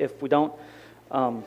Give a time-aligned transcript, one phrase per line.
[0.00, 0.52] if we don't.
[1.10, 1.44] Um,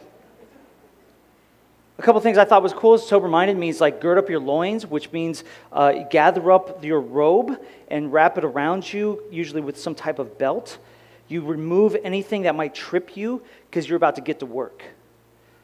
[1.98, 4.40] a couple things I thought was cool is sober minded means like gird up your
[4.40, 9.77] loins, which means uh, gather up your robe and wrap it around you, usually with
[9.77, 10.79] some type of belt.
[11.27, 14.83] You remove anything that might trip you because you're about to get to work.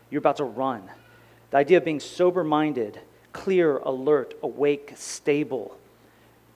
[0.09, 0.83] You're about to run.
[1.51, 2.99] The idea of being sober minded,
[3.33, 5.77] clear, alert, awake, stable.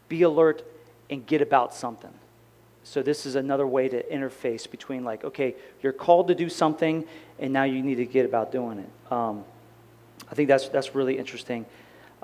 [0.08, 0.64] Be alert
[1.10, 2.14] and get about something.
[2.84, 7.06] So, this is another way to interface between, like, okay, you're called to do something,
[7.40, 9.12] and now you need to get about doing it.
[9.12, 9.46] Um,
[10.30, 11.66] I think that's, that's really interesting.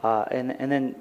[0.03, 0.95] Uh, and, and then,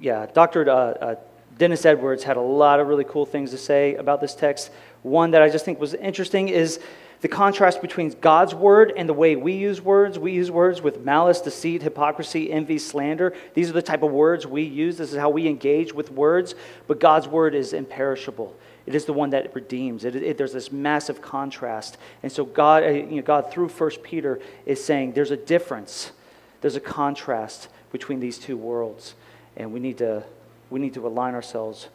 [0.00, 0.68] yeah, Dr.
[0.68, 1.14] Uh, uh,
[1.58, 4.70] Dennis Edwards had a lot of really cool things to say about this text.
[5.02, 6.80] One that I just think was interesting is
[7.20, 10.18] the contrast between God's word and the way we use words.
[10.18, 13.32] We use words with malice, deceit, hypocrisy, envy, slander.
[13.54, 14.96] These are the type of words we use.
[14.98, 16.56] This is how we engage with words.
[16.88, 18.56] But God's word is imperishable.
[18.86, 20.04] It is the one that redeems.
[20.04, 21.98] It, it, there's this massive contrast.
[22.22, 26.12] And so God, uh, you know, God through 1 Peter is saying there's a difference.
[26.60, 29.14] There's a contrast between these two worlds.
[29.56, 30.24] And we need to,
[30.70, 31.88] we need to align ourselves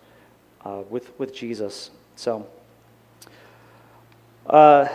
[0.64, 1.92] uh, with, with Jesus.
[2.16, 2.48] So,
[4.46, 4.88] uh,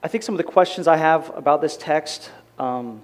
[0.00, 3.02] I think some of the questions I have about this text um,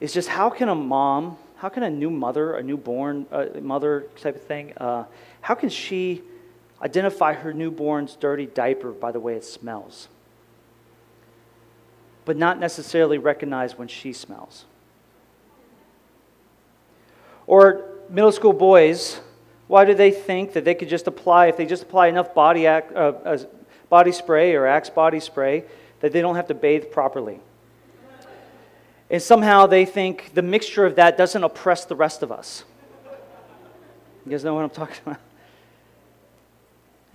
[0.00, 4.06] is just how can a mom, how can a new mother, a newborn uh, mother
[4.20, 5.04] type of thing, uh,
[5.40, 6.22] how can she
[6.82, 10.08] identify her newborn's dirty diaper by the way it smells,
[12.24, 14.66] but not necessarily recognize when she smells?
[17.46, 19.20] Or middle school boys,
[19.68, 22.66] why do they think that they could just apply, if they just apply enough body,
[22.66, 23.38] act, uh,
[23.88, 25.64] body spray or Axe body spray
[26.00, 27.40] that they don't have to bathe properly.
[29.08, 32.64] And somehow they think the mixture of that doesn't oppress the rest of us.
[34.24, 35.20] You guys know what I'm talking about?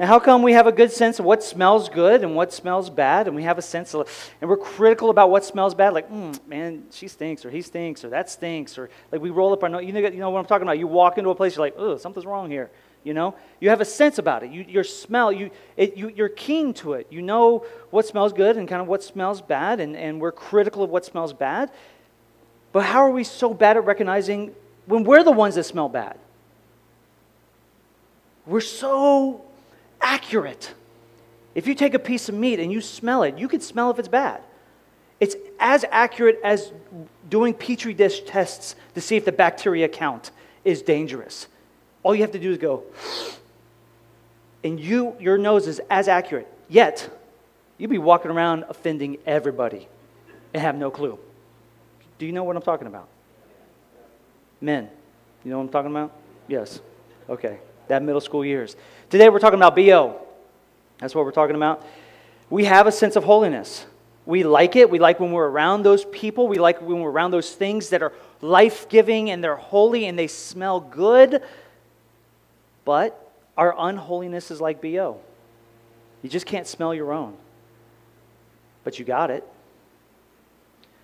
[0.02, 2.90] And how come we have a good sense of what smells good and what smells
[2.90, 4.10] bad, and we have a sense of,
[4.42, 8.04] and we're critical about what smells bad, like, mm, man, she stinks, or he stinks,
[8.04, 9.86] or that stinks, or like we roll up our nose.
[9.86, 10.80] You know, you know what I'm talking about?
[10.80, 12.72] You walk into a place, you're like, oh, something's wrong here.
[13.04, 14.52] You know, you have a sense about it.
[14.52, 17.08] You, your smell, you, it, you, you're keen to it.
[17.10, 20.84] You know what smells good and kind of what smells bad, and, and we're critical
[20.84, 21.72] of what smells bad.
[22.72, 24.54] But how are we so bad at recognizing
[24.86, 26.18] when we're the ones that smell bad?
[28.46, 29.42] We're so
[30.00, 30.74] accurate.
[31.56, 34.00] If you take a piece of meat and you smell it, you can smell if
[34.00, 34.42] it's bad.
[35.20, 36.72] It's as accurate as
[37.30, 40.32] doing petri dish tests to see if the bacteria count
[40.64, 41.48] is dangerous.
[42.04, 42.84] All you have to do is go,
[44.64, 46.48] and you, your nose is as accurate.
[46.68, 47.10] Yet,
[47.78, 49.88] you'd be walking around offending everybody
[50.54, 51.20] and have no clue.
[52.18, 53.08] Do you know what I'm talking about?
[54.60, 54.90] Men,
[55.44, 56.12] you know what I'm talking about?
[56.48, 56.80] Yes.
[57.30, 57.60] Okay.
[57.88, 58.76] That middle school years.
[59.10, 60.22] Today we're talking about BO.
[61.00, 61.86] That's what we're talking about.
[62.50, 63.86] We have a sense of holiness.
[64.26, 64.90] We like it.
[64.90, 66.48] We like when we're around those people.
[66.48, 70.18] We like when we're around those things that are life giving and they're holy and
[70.18, 71.42] they smell good.
[72.86, 75.20] But our unholiness is like BO.
[76.22, 77.36] You just can't smell your own.
[78.84, 79.48] But you got it.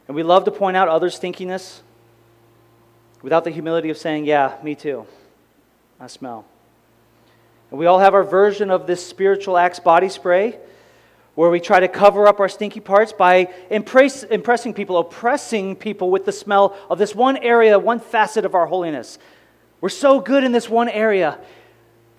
[0.08, 1.82] And we love to point out others' stinkiness
[3.22, 5.06] without the humility of saying, Yeah, me too.
[6.00, 6.46] I smell.
[7.70, 10.58] And we all have our version of this spiritual Axe body spray
[11.36, 16.10] where we try to cover up our stinky parts by impress, impressing people, oppressing people
[16.10, 19.20] with the smell of this one area, one facet of our holiness.
[19.80, 21.38] We're so good in this one area,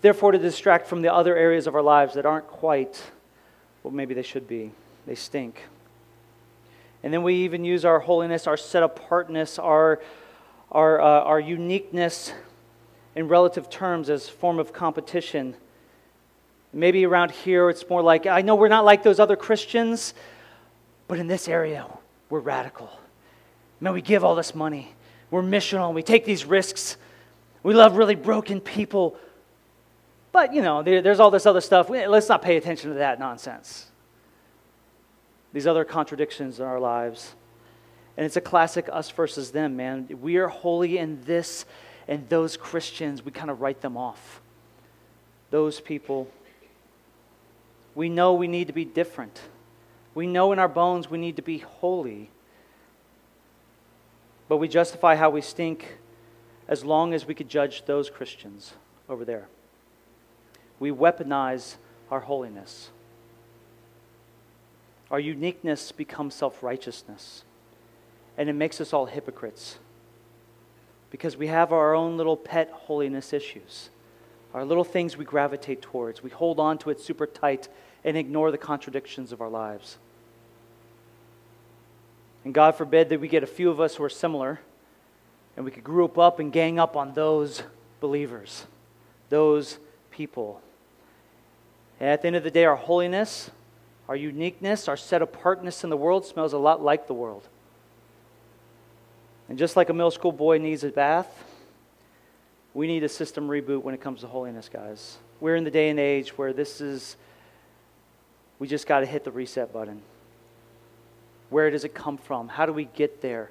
[0.03, 3.03] therefore, to distract from the other areas of our lives that aren't quite
[3.83, 4.73] what maybe they should be.
[5.07, 5.63] They stink.
[7.03, 10.01] And then we even use our holiness, our set apartness, our,
[10.73, 12.33] our, uh, our uniqueness
[13.15, 15.55] in relative terms as form of competition.
[16.73, 20.15] Maybe around here it's more like, I know we're not like those other Christians,
[21.07, 21.87] but in this area,
[22.29, 22.91] we're radical.
[23.81, 24.95] Man, we give all this money.
[25.31, 25.95] We're missional.
[25.95, 26.97] We take these risks.
[27.63, 29.17] We love really broken people.
[30.39, 31.91] But, you know, there, there's all this other stuff.
[31.91, 33.87] Let's not pay attention to that nonsense.
[35.53, 37.35] These other contradictions in our lives.
[38.17, 40.07] And it's a classic us versus them, man.
[40.23, 41.65] We are holy in this,
[42.07, 44.41] and those Christians, we kind of write them off.
[45.51, 46.31] Those people.
[47.97, 49.41] We know we need to be different.
[50.15, 52.31] We know in our bones we need to be holy.
[54.49, 55.99] But we justify how we stink
[56.69, 58.75] as long as we could judge those Christians
[59.09, 59.49] over there
[60.81, 61.77] we weaponize
[62.11, 62.91] our holiness.
[65.11, 67.45] Our uniqueness becomes self righteousness.
[68.37, 69.79] And it makes us all hypocrites
[71.11, 73.91] because we have our own little pet holiness issues.
[74.55, 76.23] our little things we gravitate towards.
[76.23, 77.69] We hold on to it super tight
[78.05, 79.99] and ignore the contradictions of our lives.
[82.45, 84.61] And God forbid that we get a few of us who are similar
[85.57, 87.63] and we could group up and gang up on those
[88.01, 88.65] believers,
[89.29, 89.79] those
[90.11, 90.63] people.
[92.01, 93.51] And at the end of the day, our holiness,
[94.09, 97.47] our uniqueness, our set apartness in the world smells a lot like the world.
[99.49, 101.45] And just like a middle school boy needs a bath,
[102.75, 105.17] we need a system reboot when it comes to holiness, guys.
[105.41, 107.17] We're in the day and age where this is,
[108.59, 110.03] we just got to hit the reset button.
[111.51, 112.49] Where does it come from?
[112.49, 113.51] How do we get there?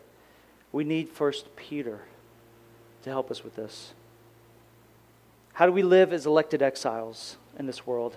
[0.71, 2.01] We need First Peter
[3.03, 3.93] to help us with this.
[5.53, 8.15] How do we live as elected exiles in this world?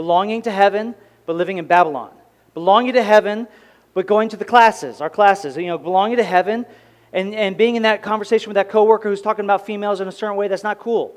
[0.00, 0.94] Belonging to heaven,
[1.26, 2.10] but living in Babylon.
[2.54, 3.46] Belonging to heaven,
[3.92, 5.58] but going to the classes, our classes.
[5.58, 6.64] You know, belonging to heaven,
[7.12, 10.12] and, and being in that conversation with that coworker who's talking about females in a
[10.12, 11.14] certain way, that's not cool.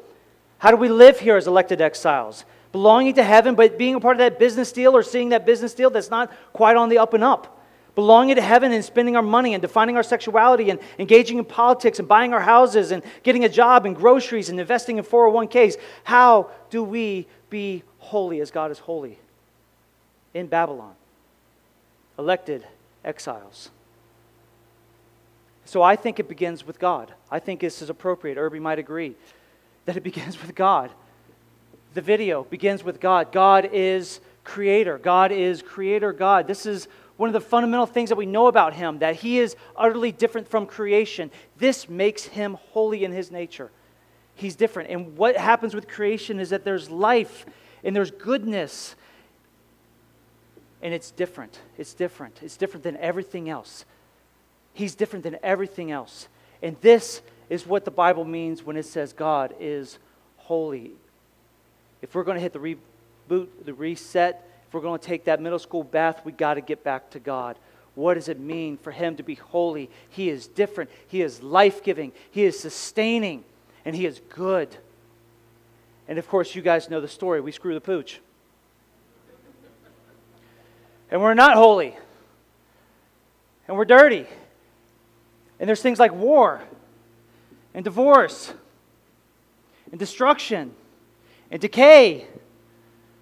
[0.57, 2.43] How do we live here as elected exiles?
[2.73, 5.73] Belonging to heaven, but being a part of that business deal or seeing that business
[5.73, 7.61] deal that's not quite on the up and up.
[7.95, 11.99] Belonging to heaven and spending our money and defining our sexuality and engaging in politics
[11.99, 15.77] and buying our houses and getting a job and groceries and investing in 401ks.
[16.03, 19.17] How do we be holy as God is holy?
[20.33, 20.95] In Babylon,
[22.17, 22.65] elected
[23.03, 23.69] exiles.
[25.65, 27.13] So I think it begins with God.
[27.31, 28.37] I think this is appropriate.
[28.37, 29.15] Irby might agree
[29.85, 30.91] that it begins with God.
[31.93, 33.31] The video begins with God.
[33.31, 34.97] God is creator.
[34.97, 36.47] God is creator God.
[36.47, 39.55] This is one of the fundamental things that we know about him that he is
[39.75, 41.31] utterly different from creation.
[41.57, 43.71] This makes him holy in his nature.
[44.35, 44.89] He's different.
[44.89, 47.45] And what happens with creation is that there's life
[47.83, 48.95] and there's goodness.
[50.81, 51.59] And it's different.
[51.77, 52.39] It's different.
[52.41, 53.85] It's different than everything else.
[54.73, 56.27] He's different than everything else.
[56.61, 59.99] And this is what the Bible means when it says God is
[60.37, 60.91] holy.
[62.01, 65.41] If we're going to hit the reboot, the reset, if we're going to take that
[65.41, 67.57] middle school bath, we got to get back to God.
[67.95, 69.89] What does it mean for Him to be holy?
[70.09, 73.43] He is different, He is life giving, He is sustaining,
[73.85, 74.75] and He is good.
[76.07, 77.41] And of course, you guys know the story.
[77.41, 78.19] We screw the pooch.
[81.09, 81.95] And we're not holy.
[83.67, 84.25] And we're dirty.
[85.59, 86.61] And there's things like war
[87.73, 88.53] and divorce
[89.91, 90.73] and destruction
[91.51, 92.27] and decay,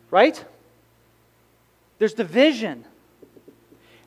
[0.09, 0.43] right?
[1.99, 2.85] There's division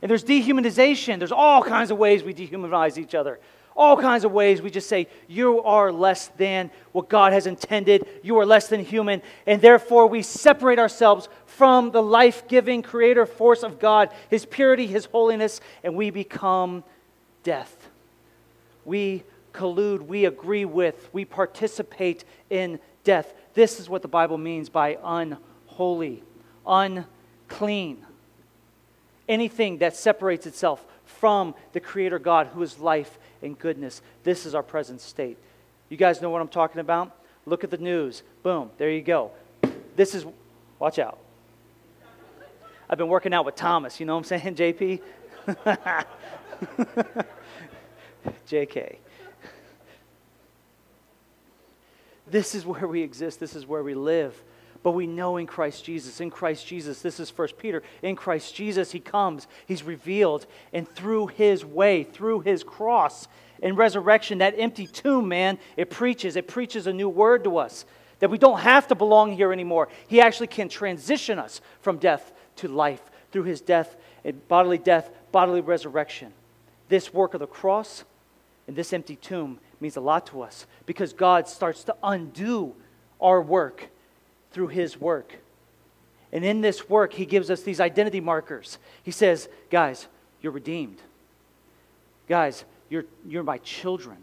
[0.03, 1.19] and there's dehumanization.
[1.19, 3.38] There's all kinds of ways we dehumanize each other.
[3.76, 8.06] All kinds of ways we just say, You are less than what God has intended.
[8.23, 9.21] You are less than human.
[9.47, 14.87] And therefore, we separate ourselves from the life giving creator force of God, His purity,
[14.87, 16.85] His holiness, and we become
[17.43, 17.91] death
[18.85, 19.23] we
[19.53, 23.32] collude, we agree with, we participate in death.
[23.55, 26.23] This is what the Bible means by unholy,
[26.67, 28.05] unclean.
[29.29, 34.02] Anything that separates itself from the Creator God who is life and goodness.
[34.23, 35.38] This is our present state.
[35.88, 37.17] You guys know what I'm talking about?
[37.46, 38.23] Look at the news.
[38.43, 39.31] Boom, there you go.
[39.96, 40.25] This is,
[40.79, 41.19] watch out.
[42.88, 45.00] I've been working out with Thomas, you know what I'm saying, JP?
[48.49, 48.96] JK.
[52.26, 53.38] This is where we exist.
[53.38, 54.43] This is where we live.
[54.84, 56.20] But we know in Christ Jesus.
[56.20, 57.82] In Christ Jesus, this is First Peter.
[58.02, 63.26] In Christ Jesus, He comes, He's revealed, and through His way, through His cross
[63.62, 66.37] and resurrection, that empty tomb, man, it preaches.
[66.37, 67.87] It preaches a new word to us
[68.18, 69.88] that we don't have to belong here anymore.
[70.06, 73.00] He actually can transition us from death to life
[73.32, 73.97] through His death,
[74.49, 76.35] bodily death, bodily resurrection.
[76.90, 78.04] This work of the cross
[78.68, 82.75] and this empty tomb means a lot to us because God starts to undo
[83.18, 83.88] our work
[84.54, 85.34] through His work.
[86.32, 88.78] And in this work, He gives us these identity markers.
[89.02, 90.06] He says, Guys,
[90.40, 91.02] you're redeemed.
[92.28, 94.16] Guys, you're, you're my children.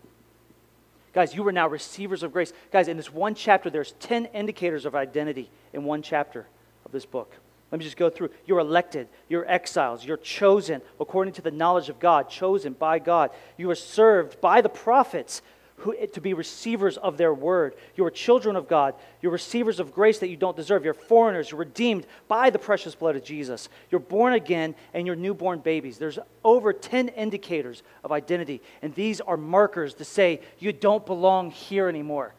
[1.13, 2.53] Guys, you are now receivers of grace.
[2.71, 6.47] Guys, in this one chapter, there's 10 indicators of identity in one chapter
[6.85, 7.35] of this book.
[7.69, 8.29] Let me just go through.
[8.45, 9.07] You're elected.
[9.29, 10.05] You're exiles.
[10.05, 13.31] You're chosen according to the knowledge of God, chosen by God.
[13.57, 15.41] You are served by the prophets
[15.81, 17.75] who, to be receivers of their word.
[17.95, 18.93] You are children of God.
[19.21, 20.85] You're receivers of grace that you don't deserve.
[20.85, 21.51] You're foreigners.
[21.51, 23.67] You're redeemed by the precious blood of Jesus.
[23.89, 25.97] You're born again and you're newborn babies.
[25.97, 31.51] There's over 10 indicators of identity, and these are markers to say you don't belong
[31.51, 32.33] here anymore.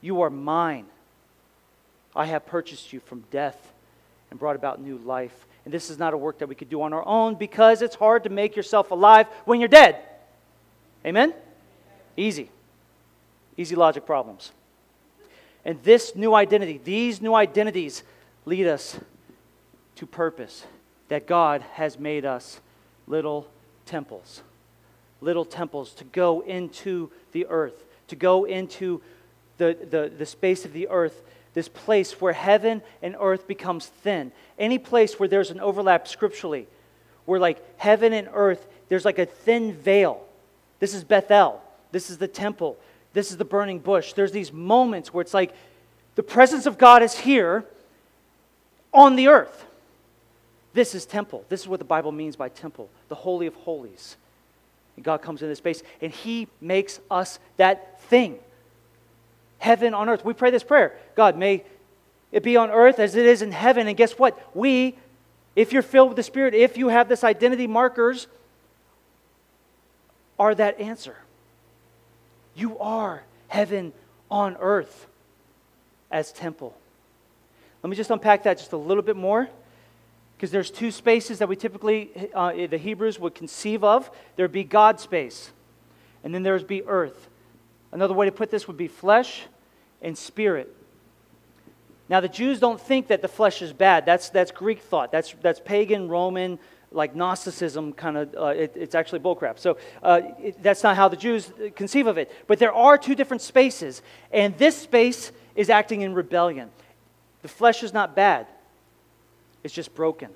[0.00, 0.86] You are mine.
[2.16, 3.72] I have purchased you from death
[4.30, 5.46] and brought about new life.
[5.64, 7.94] And this is not a work that we could do on our own because it's
[7.94, 9.96] hard to make yourself alive when you're dead.
[11.04, 11.34] Amen?
[12.20, 12.50] Easy.
[13.56, 14.52] Easy logic problems.
[15.64, 18.02] And this new identity, these new identities
[18.44, 19.00] lead us
[19.96, 20.66] to purpose
[21.08, 22.60] that God has made us
[23.06, 23.48] little
[23.86, 24.42] temples.
[25.22, 29.00] Little temples to go into the earth, to go into
[29.56, 31.22] the, the, the space of the earth,
[31.54, 34.30] this place where heaven and earth becomes thin.
[34.58, 36.66] Any place where there's an overlap scripturally,
[37.24, 40.22] where like heaven and earth, there's like a thin veil.
[40.80, 41.62] This is Bethel.
[41.92, 42.78] This is the temple.
[43.12, 44.12] This is the burning bush.
[44.12, 45.54] There's these moments where it's like
[46.14, 47.64] the presence of God is here
[48.92, 49.66] on the earth.
[50.72, 51.44] This is temple.
[51.48, 54.16] This is what the Bible means by temple, the Holy of Holies.
[54.96, 58.38] And God comes into this space and He makes us that thing.
[59.58, 60.24] Heaven on earth.
[60.24, 61.64] We pray this prayer God, may
[62.32, 63.88] it be on earth as it is in heaven.
[63.88, 64.38] And guess what?
[64.54, 64.96] We,
[65.56, 68.28] if you're filled with the Spirit, if you have this identity markers,
[70.38, 71.16] are that answer.
[72.54, 73.92] You are heaven
[74.30, 75.06] on earth
[76.10, 76.76] as temple.
[77.82, 79.48] Let me just unpack that just a little bit more
[80.36, 84.10] because there's two spaces that we typically, uh, the Hebrews would conceive of.
[84.36, 85.50] There'd be God space,
[86.24, 87.28] and then there'd be earth.
[87.92, 89.42] Another way to put this would be flesh
[90.00, 90.74] and spirit.
[92.08, 94.04] Now, the Jews don't think that the flesh is bad.
[94.04, 95.12] That's, that's Greek thought.
[95.12, 96.58] That's, that's pagan, Roman,
[96.92, 99.58] like Gnosticism kind of, uh, it, it's actually bullcrap.
[99.58, 102.32] So uh, it, that's not how the Jews conceive of it.
[102.46, 106.70] But there are two different spaces, and this space is acting in rebellion.
[107.42, 108.46] The flesh is not bad,
[109.62, 110.30] it's just broken.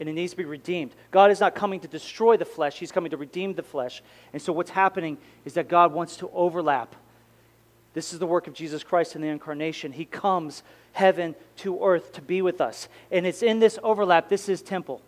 [0.00, 0.90] And it needs to be redeemed.
[1.12, 4.02] God is not coming to destroy the flesh, He's coming to redeem the flesh.
[4.32, 6.94] And so what's happening is that God wants to overlap.
[7.94, 9.92] This is the work of Jesus Christ in the incarnation.
[9.92, 12.88] He comes heaven to earth to be with us.
[13.12, 15.00] And it's in this overlap, this is temple.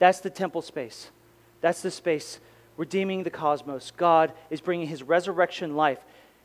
[0.00, 1.10] That's the temple space.
[1.60, 2.40] That's the space
[2.76, 3.92] redeeming the cosmos.
[3.96, 5.98] God is bringing his resurrection life.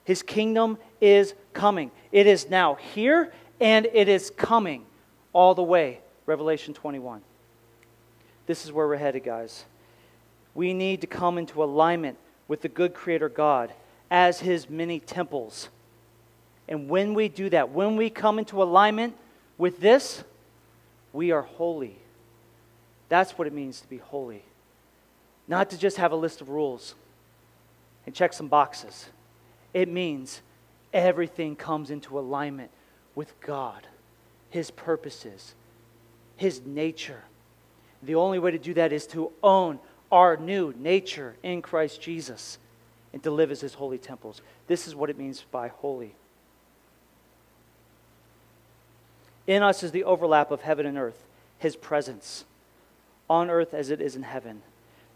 [0.04, 1.90] His kingdom is coming.
[2.12, 3.32] It is now here
[3.62, 4.86] and it is coming
[5.32, 6.02] all the way.
[6.26, 7.22] Revelation 21.
[8.48, 9.64] This is where we're headed, guys.
[10.54, 12.18] We need to come into alignment
[12.50, 13.72] with the good Creator God
[14.12, 15.70] as His many temples.
[16.68, 19.16] And when we do that, when we come into alignment
[19.58, 20.24] with this,
[21.14, 21.98] we are holy.
[23.10, 24.44] That's what it means to be holy.
[25.48, 26.96] Not to just have a list of rules
[28.06, 29.08] and check some boxes.
[29.74, 30.42] It means
[30.94, 32.72] everything comes into alignment
[33.14, 33.88] with God,
[34.50, 35.54] His purposes,
[36.36, 37.24] His nature.
[38.02, 39.80] The only way to do that is to own
[40.12, 42.58] our new nature in Christ Jesus
[43.14, 44.42] and to live as His holy temples.
[44.68, 46.16] This is what it means by holy.
[49.46, 51.24] In us is the overlap of heaven and earth,
[51.60, 52.46] His presence
[53.30, 54.62] on earth as it is in heaven.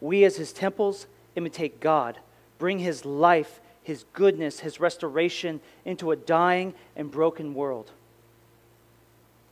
[0.02, 2.18] We, as his temples, imitate God,
[2.58, 7.92] bring his life, his goodness, his restoration into a dying and broken world.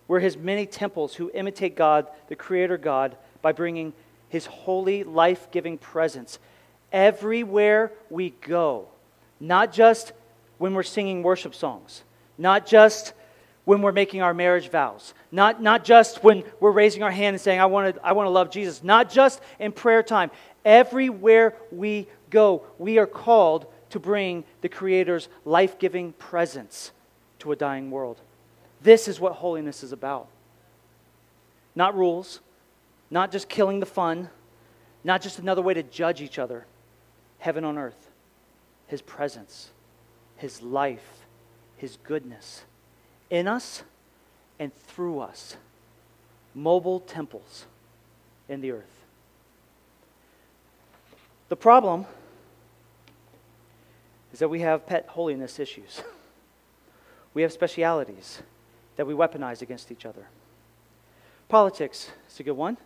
[0.07, 3.93] We're his many temples who imitate God, the Creator God, by bringing
[4.29, 6.39] his holy, life giving presence
[6.91, 8.87] everywhere we go.
[9.39, 10.13] Not just
[10.57, 12.03] when we're singing worship songs,
[12.37, 13.13] not just
[13.67, 15.13] when we're making our marriage vows.
[15.29, 18.29] Not, not just when we're raising our hand and saying, I want to I wanna
[18.29, 18.81] love Jesus.
[18.81, 20.31] Not just in prayer time.
[20.63, 26.93] Everywhere we go, we are called to bring the Creator's life giving presence
[27.39, 28.21] to a dying world.
[28.81, 30.29] This is what holiness is about.
[31.75, 32.39] Not rules,
[33.11, 34.29] not just killing the fun,
[35.03, 36.65] not just another way to judge each other.
[37.39, 38.07] Heaven on earth,
[38.87, 39.71] His presence,
[40.37, 41.25] His life,
[41.75, 42.63] His goodness
[43.29, 43.83] in us
[44.59, 45.57] and through us,
[46.53, 47.65] mobile temples
[48.49, 48.97] in the earth.
[51.49, 52.05] The problem
[54.33, 56.01] is that we have pet holiness issues.
[57.33, 58.41] we have specialities
[58.97, 60.27] that we weaponize against each other.
[61.47, 62.77] Politics is a good one.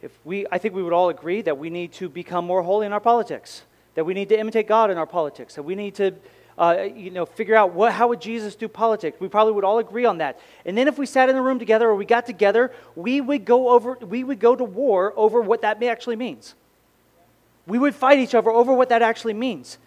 [0.00, 2.86] If we, I think we would all agree that we need to become more holy
[2.86, 3.62] in our politics,
[3.94, 6.14] that we need to imitate God in our politics, that we need to
[6.58, 9.18] uh, you know, figure out what, how would Jesus do politics.
[9.20, 10.40] We probably would all agree on that.
[10.64, 13.44] And then if we sat in the room together or we got together, we would
[13.44, 16.54] go over, we would go to war over what that actually means.
[17.66, 19.78] We would fight each other over what that actually means.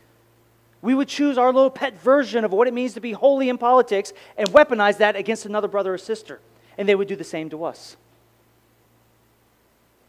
[0.82, 3.58] We would choose our little pet version of what it means to be holy in
[3.58, 6.40] politics and weaponize that against another brother or sister.
[6.78, 7.98] And they would do the same to us.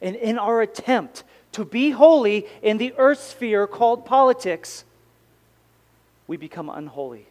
[0.01, 4.85] And in our attempt to be holy in the earth sphere called politics,
[6.31, 7.27] we become unholy.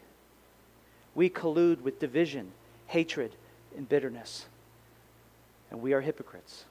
[1.15, 2.51] We collude with division,
[2.87, 3.31] hatred,
[3.77, 4.45] and bitterness.
[5.71, 6.65] And we are hypocrites.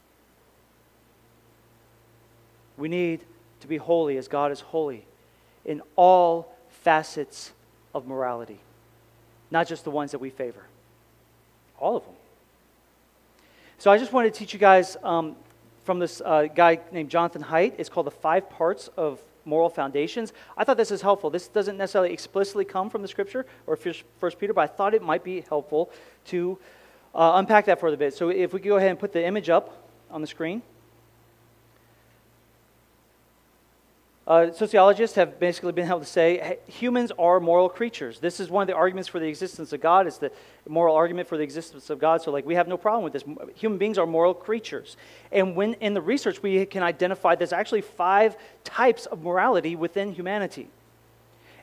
[2.77, 3.25] We need
[3.61, 5.07] to be holy as God is holy
[5.65, 7.53] in all facets
[7.95, 8.61] of morality.
[9.51, 10.67] not just the ones that we favor.
[11.81, 12.15] All of them.
[13.79, 15.35] So I just wanted to teach you guys um,
[15.85, 17.73] from this uh, guy named Jonathan Haidt.
[17.79, 20.33] It's called The Five Parts of Moral Foundations.
[20.57, 21.31] I thought this is helpful.
[21.31, 25.03] This doesn't necessarily explicitly come from the scripture or First Peter, but I thought it
[25.03, 25.91] might be helpful
[26.27, 26.59] to
[27.15, 28.15] uh, unpack that for a bit.
[28.15, 30.63] So if we could go ahead and put the image up on the screen.
[34.29, 38.21] Uh, sociologists have basically been able to say humans are moral creatures.
[38.21, 40.07] This is one of the arguments for the existence of God.
[40.07, 40.31] It's the
[40.69, 42.21] moral argument for the existence of God.
[42.21, 43.25] So, like, we have no problem with this.
[43.57, 44.99] Human beings are moral creatures.
[45.33, 50.13] And when in the research, we can identify there's actually five types of morality within
[50.13, 50.69] humanity.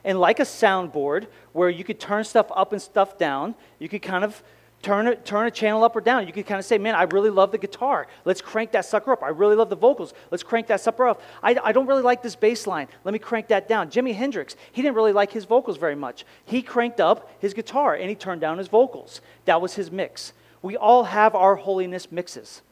[0.02, 4.02] And like a soundboard, where you could turn stuff up and stuff down, you could
[4.02, 4.42] kind of
[4.86, 6.28] turn a, turn a channel up or down.
[6.28, 8.06] You can kind of say, man, I really love the guitar.
[8.24, 9.22] Let's crank that sucker up.
[9.22, 10.14] I really love the vocals.
[10.30, 11.20] Let's crank that sucker up.
[11.42, 12.86] I, I don't really like this bass line.
[13.02, 13.90] Let me crank that down.
[13.90, 16.24] Jimi Hendrix, he didn't really like his vocals very much.
[16.44, 19.20] He cranked up his guitar and he turned down his vocals.
[19.44, 20.32] That was his mix.
[20.62, 22.62] We all have our holiness mixes.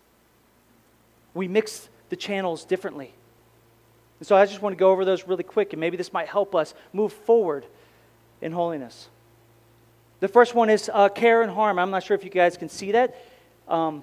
[1.34, 3.12] We mix the channels differently.
[4.20, 6.28] And so I just want to go over those really quick, and maybe this might
[6.28, 7.66] help us move forward
[8.40, 9.08] in holiness.
[10.24, 11.78] The first one is uh, care and harm.
[11.78, 13.14] I'm not sure if you guys can see that.
[13.68, 14.02] Um,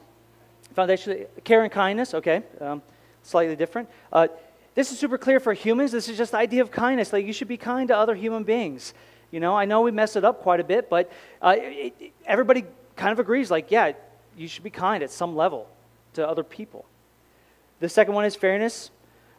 [0.75, 2.83] foundation, care and kindness, okay, um,
[3.23, 3.89] slightly different.
[4.13, 4.27] Uh,
[4.75, 5.91] this is super clear for humans.
[5.91, 7.11] This is just the idea of kindness.
[7.11, 8.93] Like you should be kind to other human beings.
[9.31, 11.11] You know, I know we mess it up quite a bit, but
[11.41, 13.49] uh, it, it, everybody kind of agrees.
[13.49, 13.93] Like, yeah,
[14.37, 15.67] you should be kind at some level
[16.13, 16.85] to other people.
[17.79, 18.91] The second one is fairness.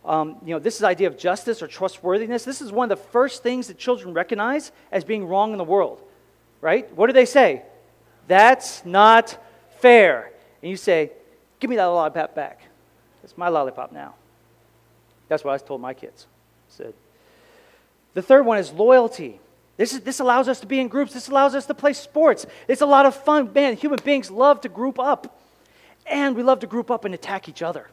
[0.04, 2.44] Um, you know, this is the idea of justice or trustworthiness.
[2.44, 5.64] This is one of the first things that children recognize as being wrong in the
[5.64, 6.02] world
[6.62, 6.90] right?
[6.97, 7.62] What do they say?
[8.26, 9.37] That's not
[9.81, 10.33] fair.
[10.62, 11.12] And you say,
[11.62, 12.61] Give me that lollipop back.
[13.23, 14.14] It's my lollipop now.
[15.28, 16.26] That's what I told my kids.
[16.69, 16.95] I said.
[18.14, 19.38] The third one is loyalty.
[19.76, 21.12] This, is, this allows us to be in groups.
[21.14, 22.47] This allows us to play sports.
[22.66, 23.52] It's a lot of fun.
[23.52, 25.40] Man, human beings love to group up.
[26.04, 27.88] And we love to group up and attack each other.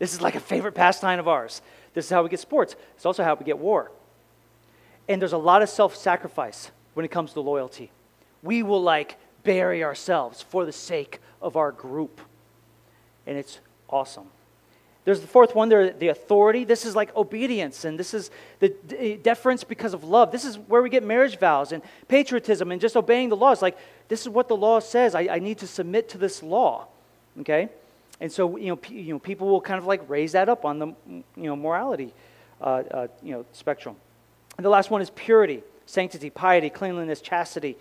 [0.00, 1.62] This is like a favorite pastime of ours.
[1.94, 2.74] This is how we get sports.
[2.96, 3.92] It's also how we get war.
[5.08, 7.90] And there's a lot of self sacrifice when it comes to loyalty.
[8.42, 12.20] We will like bury ourselves for the sake of our group.
[13.26, 14.26] And it's awesome.
[15.04, 16.64] There's the fourth one, there, the authority.
[16.64, 20.32] This is like obedience, and this is the deference because of love.
[20.32, 23.60] This is where we get marriage vows and patriotism and just obeying the laws.
[23.60, 23.76] Like,
[24.08, 25.14] this is what the law says.
[25.14, 26.86] I, I need to submit to this law.
[27.40, 27.68] Okay?
[28.18, 30.64] And so, you know, p- you know, people will kind of like raise that up
[30.64, 32.14] on the, you know, morality,
[32.62, 33.96] uh, uh, you know, spectrum.
[34.56, 37.76] And the last one is purity sanctity, piety, cleanliness, chastity.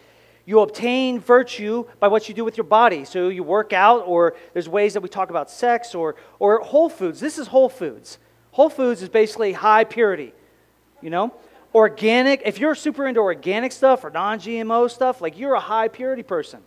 [0.46, 3.06] You obtain virtue by what you do with your body.
[3.06, 6.90] So you work out, or there's ways that we talk about sex, or, or whole
[6.90, 7.20] foods.
[7.20, 8.18] This is whole foods.
[8.52, 10.34] Whole foods is basically high purity,
[11.02, 11.34] you know?
[11.74, 15.88] Organic, if you're super into organic stuff or non GMO stuff, like you're a high
[15.88, 16.62] purity person.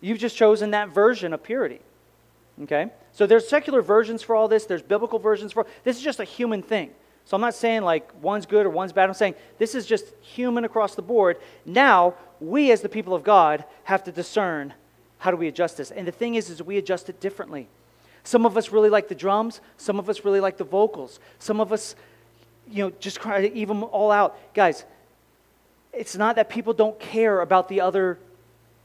[0.00, 1.80] You've just chosen that version of purity.
[2.62, 2.90] Okay?
[3.12, 6.24] So there's secular versions for all this, there's biblical versions for this is just a
[6.24, 6.90] human thing.
[7.26, 9.08] So I'm not saying like one's good or one's bad.
[9.08, 11.38] I'm saying this is just human across the board.
[11.64, 14.74] Now, we as the people of God have to discern
[15.18, 15.90] how do we adjust this.
[15.90, 17.66] And the thing is, is we adjust it differently.
[18.24, 19.60] Some of us really like the drums.
[19.78, 21.18] Some of us really like the vocals.
[21.38, 21.94] Some of us,
[22.70, 24.36] you know, just try to even all out.
[24.54, 24.84] Guys,
[25.92, 28.18] it's not that people don't care about the other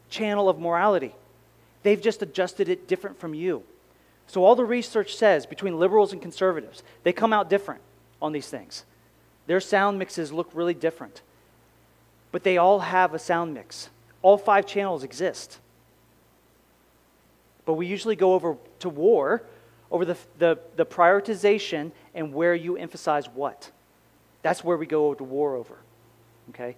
[0.10, 1.14] channel of morality.
[1.84, 3.64] They've just adjusted it different from you.
[4.28, 7.82] So all the research says between liberals and conservatives, they come out different
[8.22, 8.84] on these things.
[9.48, 11.22] Their sound mixes look really different,
[12.32, 13.90] but they all have a sound mix.
[14.22, 15.60] All five channels exist.
[17.66, 19.44] But we usually go over to war
[19.92, 23.72] over the, the, the prioritization and where you emphasize what.
[24.44, 25.78] That's where we go to war over.
[26.50, 26.76] Okay?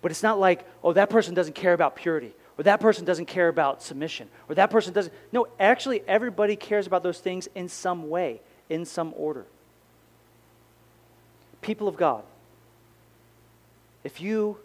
[0.00, 3.26] But it's not like, oh, that person doesn't care about purity, or that person doesn't
[3.26, 5.12] care about submission, or that person doesn't.
[5.32, 9.46] No, actually, everybody cares about those things in some way, in some order
[11.60, 12.22] people of God,
[14.04, 14.58] if you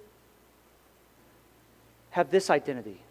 [2.11, 3.01] have this identity,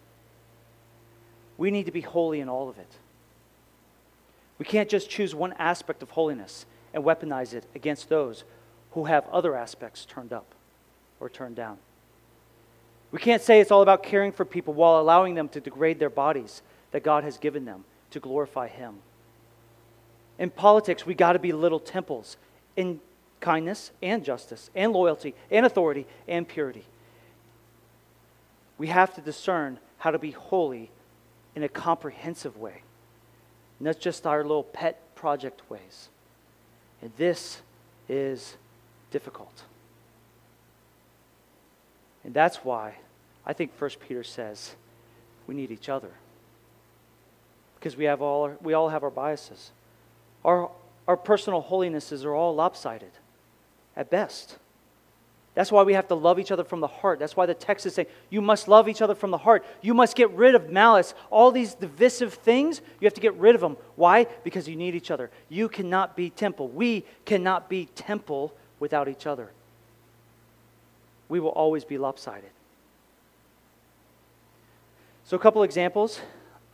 [1.59, 2.91] we need to be holy in all of it.
[4.59, 8.45] We can't just choose one aspect of holiness and weaponize it against those
[8.93, 10.47] who have other aspects turned up
[11.19, 11.79] or turned down.
[13.11, 16.11] We can't say it's all about caring for people while allowing them to degrade their
[16.11, 18.97] bodies that God has given them to glorify Him.
[20.39, 22.37] In politics, we got to be little temples
[22.77, 23.01] in
[23.43, 26.87] kindness and justice and loyalty and authority and purity.
[28.79, 30.91] We have to discern how to be holy
[31.55, 32.83] in a comprehensive way,
[33.79, 36.09] not just our little pet project ways.
[37.03, 37.61] And this
[38.09, 38.57] is
[39.11, 39.65] difficult.
[42.25, 42.95] And that's why
[43.45, 44.75] I think 1 Peter says
[45.47, 46.11] we need each other
[47.75, 49.73] because we, have all, we all have our biases.
[50.45, 50.71] Our,
[51.09, 53.11] our personal holinesses are all lopsided
[53.97, 54.57] at best.
[55.55, 57.19] That's why we have to love each other from the heart.
[57.19, 59.65] That's why the text is saying, you must love each other from the heart.
[59.83, 61.13] You must get rid of malice.
[61.31, 63.77] All these divisive things, you have to get rid of them.
[63.97, 64.25] Why?
[64.45, 65.31] Because you need each other.
[65.51, 66.69] You cannot be temple.
[66.69, 69.51] We cannot be temple without each other.
[71.29, 72.51] We will always be lopsided.
[75.25, 76.21] So, a couple examples,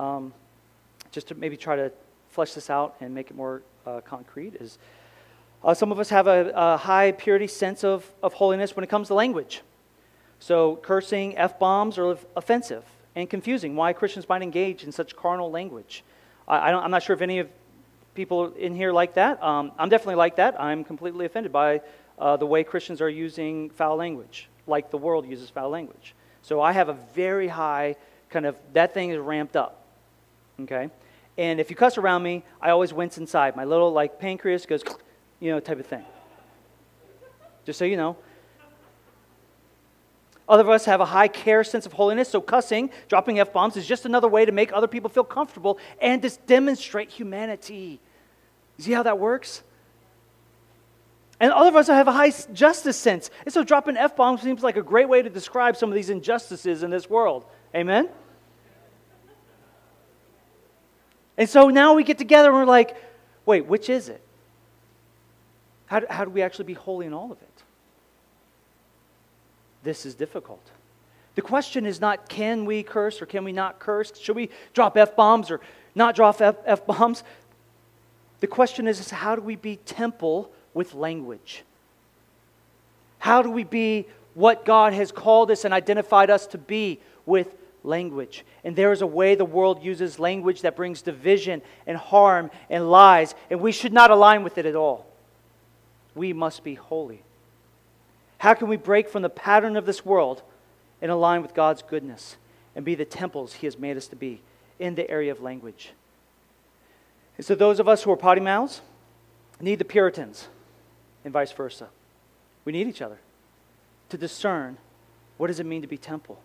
[0.01, 0.33] um,
[1.11, 1.93] just to maybe try to
[2.31, 4.79] flesh this out and make it more uh, concrete, is
[5.65, 8.89] uh, some of us have a, a, high purity sense of, of holiness when it
[8.89, 9.63] comes to language.
[10.39, 12.85] So, cursing, F bombs are offensive
[13.17, 13.75] and confusing.
[13.75, 16.05] Why Christians might engage in such carnal language.
[16.47, 17.49] I, am not sure if any of
[18.15, 19.43] people in here like that.
[19.43, 20.61] Um, I'm definitely like that.
[20.61, 21.81] I'm completely offended by
[22.19, 26.15] uh, the way Christians are using foul language, like the world uses foul language.
[26.43, 27.97] So, I have a very high
[28.31, 29.85] kind of, that thing is ramped up.
[30.61, 30.89] Okay?
[31.37, 33.57] And if you cuss around me, I always wince inside.
[33.57, 34.83] My little, like, pancreas goes
[35.41, 36.05] you know, type of thing.
[37.65, 38.17] Just so you know.
[40.49, 43.77] Other of us have a high care sense of holiness, so cussing, dropping F bombs,
[43.77, 48.01] is just another way to make other people feel comfortable and to demonstrate humanity.
[48.79, 49.63] See how that works?
[51.41, 53.31] And other of us have a high justice sense.
[53.45, 56.11] And so dropping F bombs seems like a great way to describe some of these
[56.11, 57.45] injustices in this world.
[57.75, 58.09] Amen?
[61.37, 62.97] And so now we get together and we're like,
[63.47, 64.21] wait, which is it?
[65.89, 67.63] How do, how do we actually be holy in all of it?
[69.83, 70.71] This is difficult.
[71.35, 74.13] The question is not can we curse or can we not curse?
[74.19, 75.61] Should we drop F bombs or
[75.95, 77.25] not drop F bombs?
[78.41, 81.65] The question is, is how do we be temple with language?
[83.19, 87.55] How do we be what God has called us and identified us to be with
[87.83, 88.45] language?
[88.63, 92.91] And there is a way the world uses language that brings division and harm and
[92.91, 95.09] lies, and we should not align with it at all
[96.19, 97.23] we must be holy.
[98.39, 100.43] How can we break from the pattern of this world
[101.01, 102.37] and align with God's goodness
[102.77, 104.43] and be the temples He has made us to be
[104.79, 105.93] in the area of language?
[107.37, 108.83] And so, those of us who are potty mouths
[109.61, 110.49] need the Puritans
[111.25, 111.89] and vice versa.
[112.65, 113.19] We need each other
[114.11, 114.77] to discern
[115.37, 116.41] what does it mean to be temple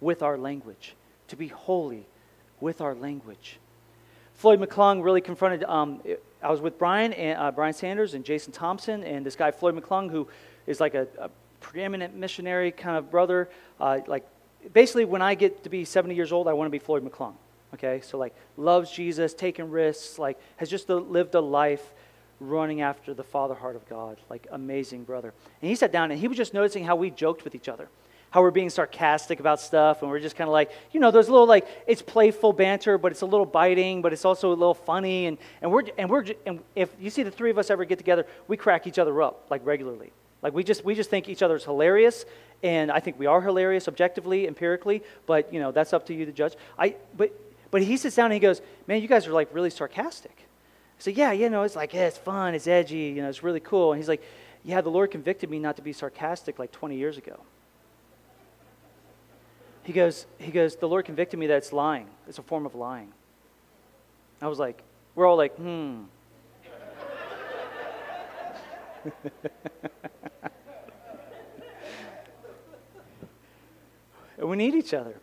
[0.00, 0.94] with our language,
[1.28, 2.06] to be holy
[2.60, 3.58] with our language.
[4.34, 6.00] Floyd McClung really confronted um,
[6.42, 9.80] I was with Brian and uh, Brian Sanders and Jason Thompson and this guy Floyd
[9.80, 10.28] McClung, who
[10.66, 13.48] is like a, a preeminent missionary kind of brother.
[13.80, 14.26] Uh, like
[14.74, 17.34] basically, when I get to be 70 years old, I want to be Floyd McClung.
[17.72, 21.92] Okay, so like loves Jesus, taking risks, like has just lived a life
[22.38, 24.18] running after the Father heart of God.
[24.28, 25.32] Like amazing brother.
[25.62, 27.88] And he sat down and he was just noticing how we joked with each other
[28.34, 31.28] how we're being sarcastic about stuff and we're just kind of like you know there's
[31.28, 34.56] a little like it's playful banter but it's a little biting but it's also a
[34.56, 37.70] little funny and, and we're and we're and if you see the three of us
[37.70, 40.10] ever get together we crack each other up like regularly.
[40.42, 42.24] Like we just we just think each other's hilarious
[42.64, 46.26] and i think we are hilarious objectively empirically but you know that's up to you
[46.26, 46.56] to judge.
[46.76, 47.30] I but
[47.70, 50.36] but he sits down and he goes man you guys are like really sarcastic.
[50.98, 53.60] Said yeah you know it's like yeah, it's fun it's edgy you know it's really
[53.60, 53.92] cool.
[53.92, 54.24] And he's like
[54.64, 57.38] yeah the lord convicted me not to be sarcastic like 20 years ago
[59.84, 62.08] he goes, he goes, the Lord convicted me that it's lying.
[62.26, 63.12] It's a form of lying.
[64.40, 64.82] I was like,
[65.14, 66.04] we're all like, hmm.
[74.38, 75.14] and we need each other.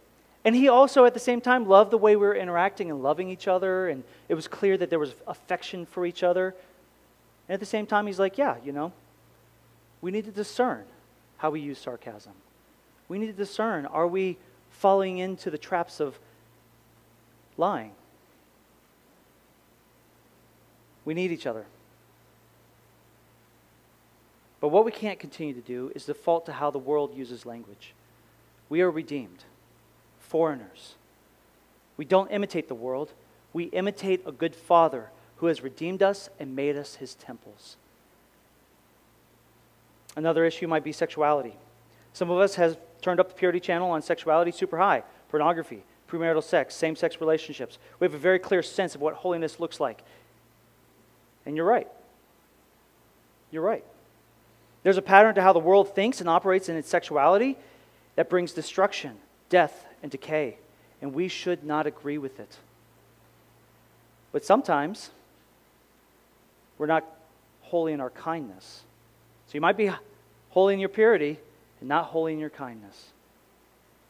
[0.43, 3.29] And he also, at the same time, loved the way we were interacting and loving
[3.29, 3.89] each other.
[3.89, 6.55] And it was clear that there was affection for each other.
[7.47, 8.93] And at the same time, he's like, yeah, you know,
[10.01, 10.85] we need to discern
[11.37, 12.33] how we use sarcasm.
[13.07, 14.37] We need to discern are we
[14.71, 16.19] falling into the traps of
[17.57, 17.91] lying.
[21.05, 21.65] We need each other.
[24.59, 27.93] But what we can't continue to do is default to how the world uses language.
[28.69, 29.43] We are redeemed,
[30.19, 30.95] foreigners.
[31.97, 33.11] We don't imitate the world,
[33.53, 37.75] we imitate a good father who has redeemed us and made us his temples.
[40.15, 41.55] Another issue might be sexuality.
[42.13, 46.43] Some of us have turned up the purity channel on sexuality super high, pornography, premarital
[46.43, 47.77] sex, same sex relationships.
[47.99, 50.03] We have a very clear sense of what holiness looks like.
[51.45, 51.87] And you're right.
[53.49, 53.83] You're right.
[54.83, 57.57] There's a pattern to how the world thinks and operates in its sexuality
[58.15, 59.17] that brings destruction,
[59.49, 60.57] death, and decay.
[61.01, 62.57] And we should not agree with it.
[64.31, 65.11] But sometimes
[66.77, 67.05] we're not
[67.61, 68.81] holy in our kindness.
[69.47, 69.91] So you might be
[70.49, 71.39] holy in your purity,
[71.81, 73.09] and not holy in your kindness.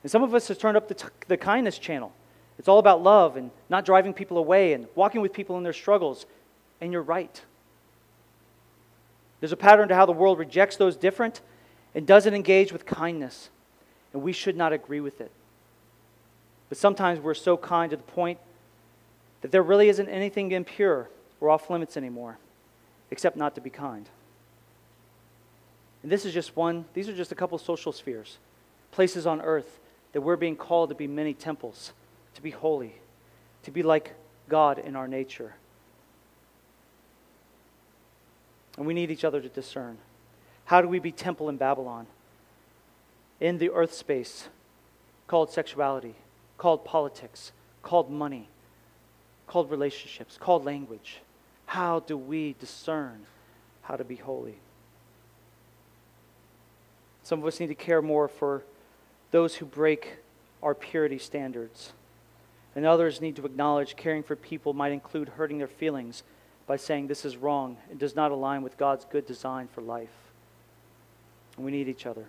[0.04, 2.14] And some of us have turned up the, t- the kindness channel.
[2.60, 5.74] It's all about love and not driving people away and walking with people in their
[5.74, 6.26] struggles.
[6.80, 7.42] And you're right.
[9.40, 11.42] There's a pattern to how the world rejects those different
[11.96, 13.50] and doesn't engage with kindness.
[14.14, 15.32] And we should not agree with it.
[16.70, 18.40] But sometimes we're so kind to the point
[19.42, 22.38] that there really isn't anything impure or off limits anymore,
[23.10, 24.08] except not to be kind.
[26.04, 28.38] And this is just one, these are just a couple social spheres,
[28.92, 29.80] places on earth
[30.14, 31.94] that we're being called to be many temples,
[32.36, 32.96] to be holy,
[33.64, 34.14] to be like
[34.50, 35.54] God in our nature.
[38.78, 39.98] And we need each other to discern.
[40.66, 42.08] How do we be temple in Babylon?
[43.40, 44.48] In the earth space
[45.28, 46.16] called sexuality,
[46.58, 47.52] called politics,
[47.84, 48.48] called money,
[49.48, 51.20] called relationships, called language.
[51.66, 53.26] How do we discern
[53.84, 54.58] how to be holy?
[57.24, 58.64] Some of us need to care more for
[59.32, 60.18] those who break
[60.62, 61.94] our purity standards.
[62.76, 66.24] And others need to acknowledge caring for people might include hurting their feelings
[66.68, 70.10] by saying this is wrong and does not align with God's good design for life.
[71.58, 72.26] And we need each other.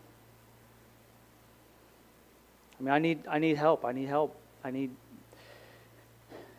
[2.81, 3.85] I mean, I need, I need help.
[3.85, 4.37] I need help.
[4.65, 4.91] I need,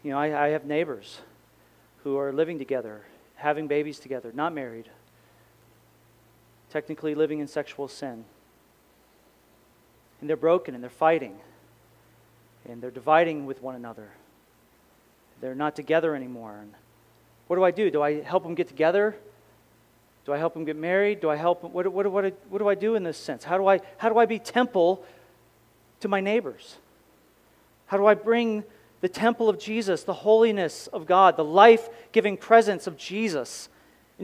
[0.01, 1.19] you know, I, I have neighbors
[2.03, 3.01] who are living together,
[3.35, 4.89] having babies together, not married,
[6.73, 8.25] technically living in sexual sin.
[10.19, 11.35] And they're broken and they're fighting.
[12.67, 14.09] And they're dividing with one another.
[15.39, 16.57] They're not together anymore.
[16.59, 16.73] And
[17.45, 17.91] what do I do?
[17.91, 19.15] Do I help them get together?
[20.25, 21.19] Do I help them get married?
[21.19, 21.73] Do I help them?
[21.73, 23.43] What, what, what, what do I do in this sense?
[23.43, 25.05] How do I, how do I be temple
[25.99, 26.77] to my neighbors?
[27.85, 28.63] How do I bring
[29.01, 33.69] the temple of Jesus, the holiness of God, the life giving presence of Jesus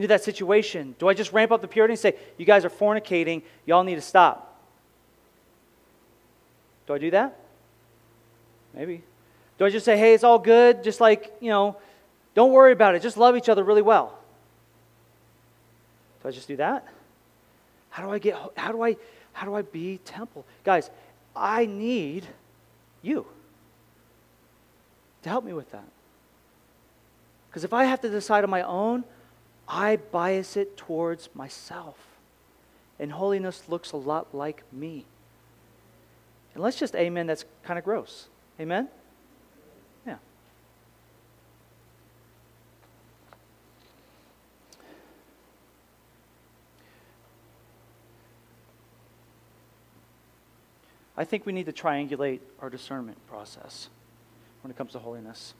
[0.00, 0.94] into that situation?
[0.98, 3.96] Do I just ramp up the purity and say, you guys are fornicating, y'all need
[3.96, 4.58] to stop?
[6.86, 7.38] Do I do that?
[8.72, 9.02] Maybe.
[9.58, 11.76] Do I just say, hey, it's all good, just like, you know,
[12.34, 13.02] don't worry about it.
[13.02, 14.18] Just love each other really well.
[16.22, 16.88] Do I just do that?
[17.90, 18.96] How do I get how do I
[19.34, 20.46] how do I be temple?
[20.64, 20.88] Guys,
[21.36, 22.24] I need
[23.02, 23.26] you
[25.24, 25.84] to help me with that.
[27.48, 29.04] Because if I have to decide on my own,
[29.70, 31.96] I bias it towards myself.
[32.98, 35.06] And holiness looks a lot like me.
[36.54, 38.26] And let's just amen that's kind of gross.
[38.58, 38.88] Amen?
[40.04, 40.16] Yeah.
[51.16, 53.88] I think we need to triangulate our discernment process
[54.62, 55.54] when it comes to holiness.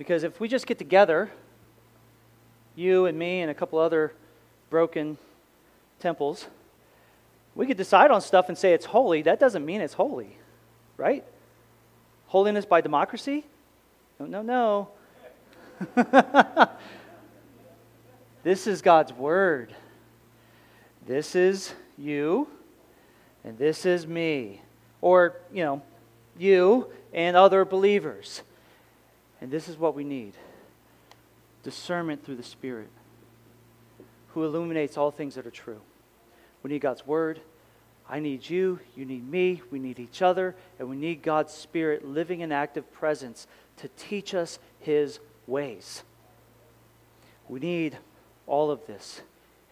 [0.00, 1.30] Because if we just get together,
[2.74, 4.14] you and me and a couple other
[4.70, 5.18] broken
[5.98, 6.46] temples,
[7.54, 9.20] we could decide on stuff and say it's holy.
[9.20, 10.38] That doesn't mean it's holy,
[10.96, 11.22] right?
[12.28, 13.44] Holiness by democracy?
[14.18, 14.88] No, no,
[15.94, 15.98] no.
[18.42, 19.74] this is God's word.
[21.06, 22.48] This is you,
[23.44, 24.62] and this is me.
[25.02, 25.82] Or, you know,
[26.38, 28.40] you and other believers.
[29.40, 30.34] And this is what we need
[31.62, 32.88] discernment through the Spirit,
[34.28, 35.80] who illuminates all things that are true.
[36.62, 37.40] We need God's Word.
[38.08, 38.80] I need you.
[38.96, 39.62] You need me.
[39.70, 40.56] We need each other.
[40.78, 46.02] And we need God's Spirit living in active presence to teach us His ways.
[47.48, 47.98] We need
[48.46, 49.22] all of this.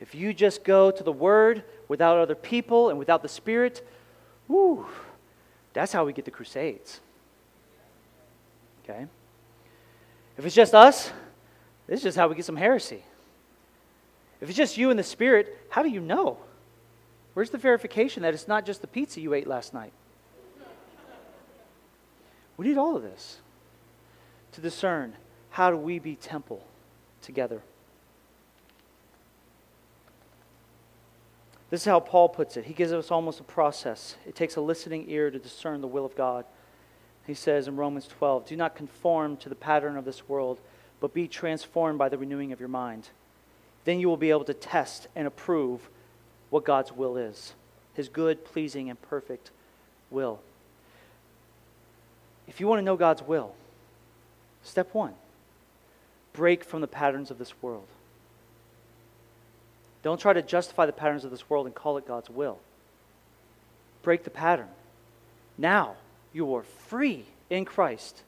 [0.00, 3.86] If you just go to the Word without other people and without the Spirit,
[4.46, 4.86] whoo,
[5.72, 7.00] that's how we get the Crusades.
[8.84, 9.06] Okay?
[10.38, 11.10] If it's just us,
[11.88, 13.02] this is just how we get some heresy.
[14.40, 16.38] If it's just you and the Spirit, how do you know?
[17.34, 19.92] Where's the verification that it's not just the pizza you ate last night?
[22.56, 23.38] We need all of this
[24.52, 25.14] to discern
[25.50, 26.64] how do we be temple
[27.22, 27.62] together.
[31.70, 32.64] This is how Paul puts it.
[32.64, 34.16] He gives us almost a process.
[34.26, 36.44] It takes a listening ear to discern the will of God.
[37.28, 40.58] He says in Romans 12, Do not conform to the pattern of this world,
[40.98, 43.10] but be transformed by the renewing of your mind.
[43.84, 45.90] Then you will be able to test and approve
[46.48, 47.52] what God's will is
[47.94, 49.50] his good, pleasing, and perfect
[50.10, 50.40] will.
[52.46, 53.54] If you want to know God's will,
[54.62, 55.14] step one
[56.32, 57.88] break from the patterns of this world.
[60.02, 62.58] Don't try to justify the patterns of this world and call it God's will.
[64.02, 64.68] Break the pattern.
[65.58, 65.96] Now
[66.38, 68.22] you are free in Christ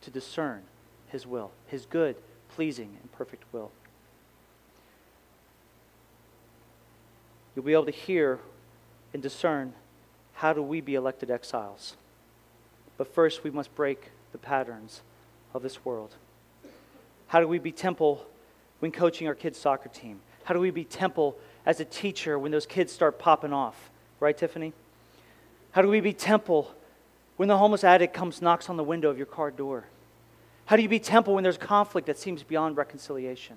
[0.00, 0.62] to discern
[1.08, 2.16] His will, His good,
[2.54, 3.70] pleasing, and perfect will.
[7.54, 8.38] You'll be able to hear
[9.12, 9.74] and discern
[10.32, 11.94] how do we be elected exiles.
[12.96, 15.02] But first, we must break the patterns
[15.52, 16.14] of this world.
[17.26, 18.24] How do we be temple
[18.78, 20.20] when coaching our kids' soccer team?
[20.44, 21.36] How do we be temple
[21.66, 23.90] as a teacher when those kids start popping off?
[24.20, 24.72] Right, Tiffany?
[25.72, 26.74] How do we be temple
[27.36, 29.84] when the homeless addict comes knocks on the window of your car door?
[30.66, 33.56] How do you be temple when there's conflict that seems beyond reconciliation?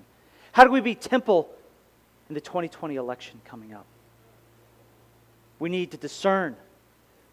[0.52, 1.48] How do we be temple
[2.28, 3.86] in the 2020 election coming up?
[5.58, 6.56] We need to discern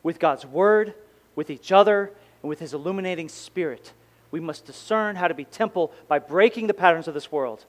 [0.03, 0.93] with God's word,
[1.35, 3.93] with each other, and with his illuminating spirit.
[4.31, 7.65] We must discern how to be temple by breaking the patterns of this world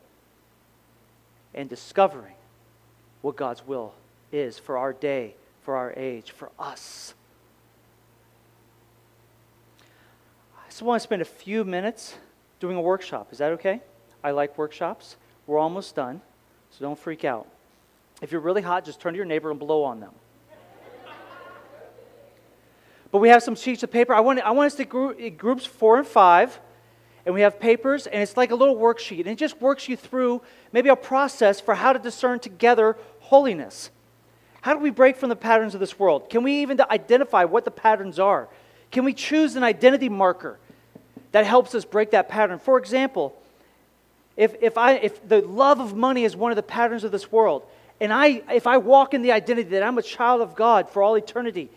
[1.55, 2.35] and discovering
[3.23, 3.95] what God's will
[4.33, 7.15] is for our day, for our age, for us.
[10.75, 12.17] Just want to spend a few minutes
[12.59, 13.29] doing a workshop.
[13.31, 13.81] Is that okay?
[14.25, 15.17] I like workshops.
[15.47, 16.21] We're almost done,
[16.73, 17.47] so don't freak out.
[18.21, 20.11] If you're really hot, just turn to your neighbor and blow on them.
[23.13, 24.13] but we have some sheets of paper.
[24.15, 26.59] I want, I want us to group groups four and five
[27.25, 29.97] and we have papers, and it's like a little worksheet, and it just works you
[29.97, 33.91] through maybe a process for how to discern together holiness.
[34.63, 36.29] How do we break from the patterns of this world?
[36.31, 38.49] Can we even identify what the patterns are?
[38.91, 40.59] Can we choose an identity marker
[41.35, 42.61] that helps us break that pattern?
[42.61, 43.37] For example,
[44.37, 47.33] if, if, I, if the love of money is one of the patterns of this
[47.33, 47.65] world,
[48.01, 51.03] and I, if I walk in the identity that I'm a child of God for
[51.03, 51.71] all eternity,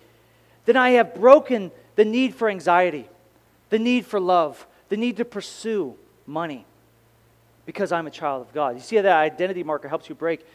[0.65, 3.09] then I have broken the need for anxiety,
[3.71, 5.95] the need for love, the need to pursue
[6.27, 6.63] money
[7.65, 8.75] because I'm a child of God.
[8.75, 10.45] You see how that identity marker helps you break.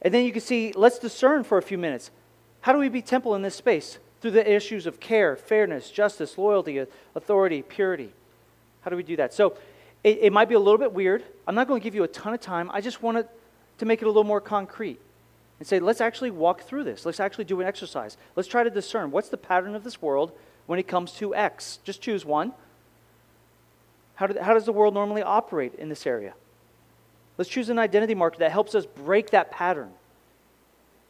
[0.00, 2.10] And then you can see, let's discern for a few minutes.
[2.62, 3.98] How do we be temple in this space?
[4.24, 6.82] Through the issues of care, fairness, justice, loyalty,
[7.14, 8.10] authority, purity.
[8.80, 9.34] How do we do that?
[9.34, 9.58] So
[10.02, 11.22] it, it might be a little bit weird.
[11.46, 12.70] I'm not going to give you a ton of time.
[12.72, 13.28] I just wanted
[13.76, 14.98] to make it a little more concrete
[15.58, 17.04] and say, let's actually walk through this.
[17.04, 18.16] Let's actually do an exercise.
[18.34, 20.32] Let's try to discern what's the pattern of this world
[20.64, 21.80] when it comes to X.
[21.84, 22.54] Just choose one.
[24.14, 26.32] How, do, how does the world normally operate in this area?
[27.36, 29.90] Let's choose an identity marker that helps us break that pattern.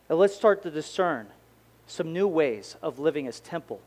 [0.09, 1.29] And let's start to discern
[1.87, 3.81] some new ways of living as temple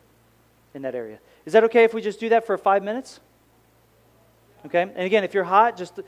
[0.74, 1.20] in that area.
[1.46, 3.20] Is that okay if we just do that for five minutes?
[4.66, 4.82] Okay?
[4.82, 6.00] And again, if you're hot, just,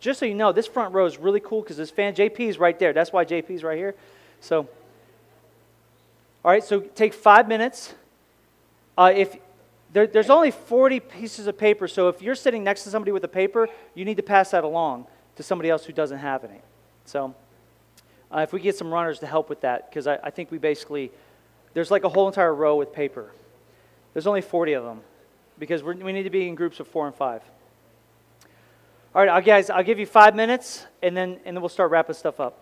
[0.00, 2.58] just so you know, this front row is really cool because this fan, JP is
[2.58, 2.92] right there.
[2.92, 3.94] That's why JP is right here.
[4.40, 4.68] So,
[6.44, 7.94] all right, so take five minutes.
[8.98, 9.36] Uh, if
[9.92, 13.24] there, there's only 40 pieces of paper, so if you're sitting next to somebody with
[13.24, 16.60] a paper, you need to pass that along to somebody else who doesn't have any.
[17.04, 17.34] So
[18.34, 20.58] uh, if we get some runners to help with that, because I, I think we
[20.58, 21.12] basically,
[21.74, 23.30] there's like a whole entire row with paper.
[24.14, 25.00] There's only 40 of them
[25.58, 27.42] because we need to be in groups of four and five.
[29.14, 32.14] All right, guys, I'll give you five minutes, and then, and then we'll start wrapping
[32.14, 32.58] stuff up.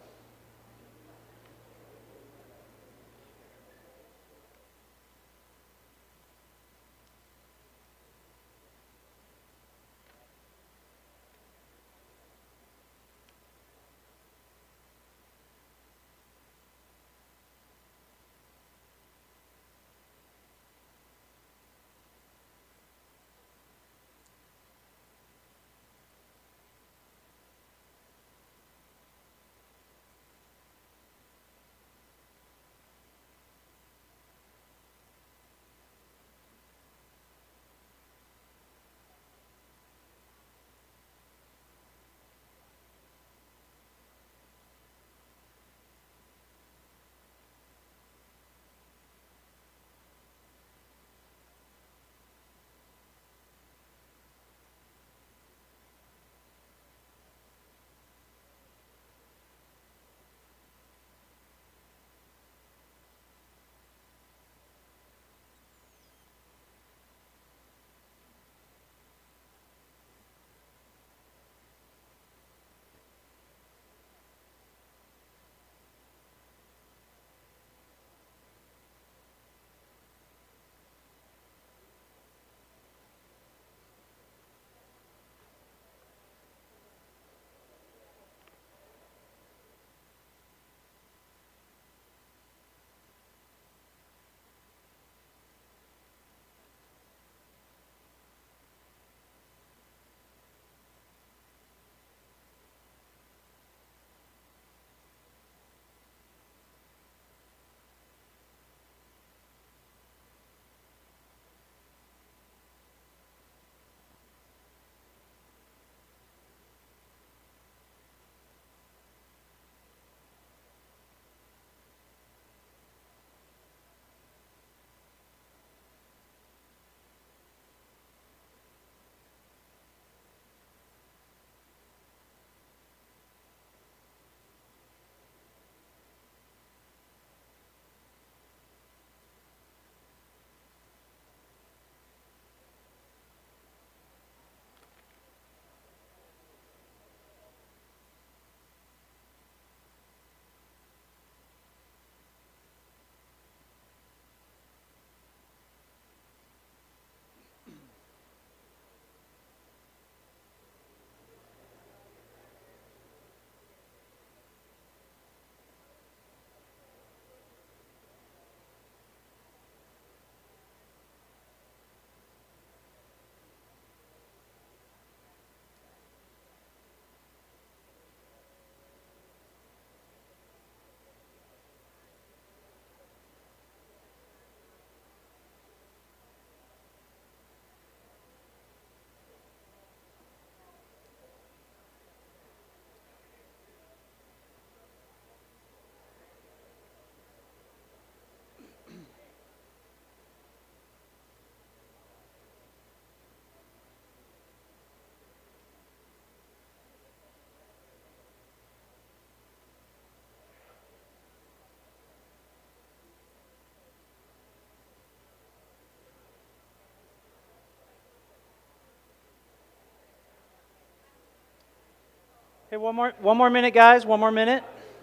[222.71, 224.07] Hey, one more, one more minute, guys.
[224.07, 224.63] One more minute.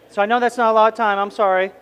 [0.10, 1.20] So I know that's not a lot of time.
[1.20, 1.74] I'm sorry.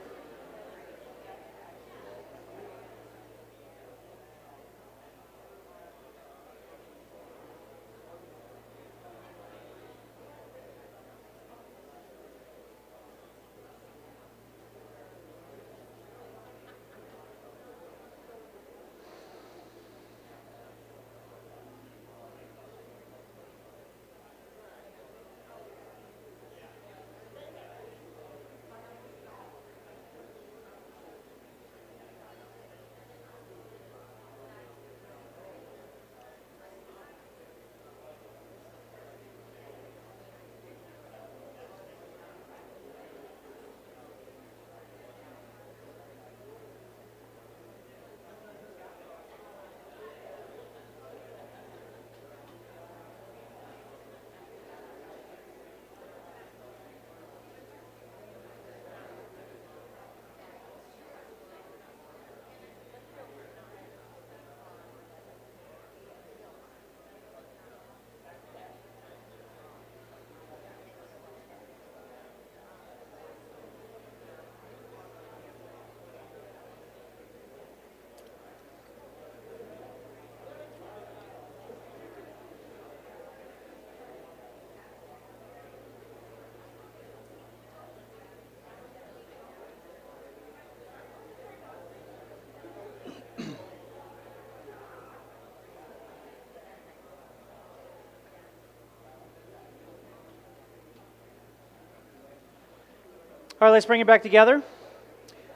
[103.62, 104.62] All right, let's bring it back together.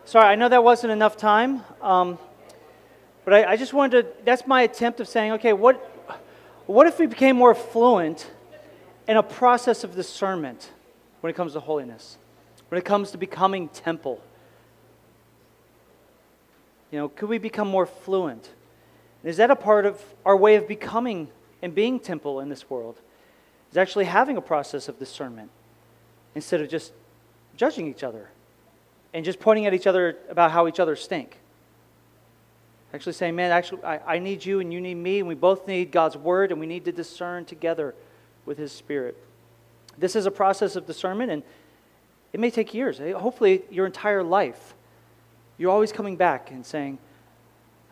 [0.06, 2.18] Sorry, I know that wasn't enough time, um,
[3.26, 5.76] but I, I, just wanted to, that's my attempt of saying, okay, what,
[6.66, 8.32] what if we became more fluent
[9.06, 10.72] in a process of discernment
[11.20, 12.18] when it comes to holiness,
[12.70, 14.24] when it comes to becoming temple?
[16.92, 18.50] You know, could we become more fluent?
[19.26, 21.28] Is that a part of our way of becoming
[21.62, 22.96] and being temple in this world?
[23.72, 25.52] Is actually having a process of discernment
[26.34, 26.94] instead of just
[27.60, 28.30] judging each other
[29.14, 31.38] and just pointing at each other about how each other stink.
[32.94, 35.68] Actually saying, man, actually, I, I need you and you need me, and we both
[35.68, 37.94] need God's word, and we need to discern together
[38.46, 39.18] with His Spirit.
[39.98, 41.44] This is a process of discernment, and
[42.32, 43.02] it may take years.
[43.02, 44.74] Eh, hopefully, your entire life,
[45.58, 46.98] you're always coming back and saying,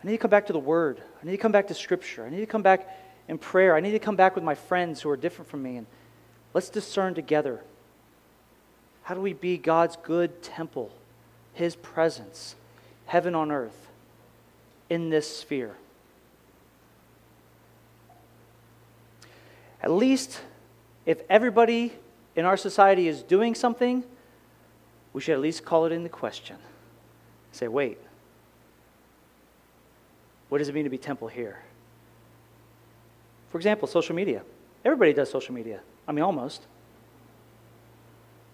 [0.02, 1.02] I need to come back to the Word.
[1.22, 2.24] I need to come back to Scripture.
[2.24, 2.88] I need to come back
[3.28, 3.76] in prayer.
[3.76, 5.86] I need to come back with my friends who are different from me, and
[6.54, 7.62] let's discern together.
[9.08, 10.90] How do we be God's good temple,
[11.54, 12.54] His presence,
[13.06, 13.88] heaven on earth,
[14.90, 15.74] in this sphere?
[19.82, 20.42] At least,
[21.06, 21.94] if everybody
[22.36, 24.04] in our society is doing something,
[25.14, 26.56] we should at least call it into question.
[27.52, 27.96] Say, wait,
[30.50, 31.60] what does it mean to be temple here?
[33.48, 34.42] For example, social media.
[34.84, 35.80] Everybody does social media.
[36.06, 36.60] I mean, almost.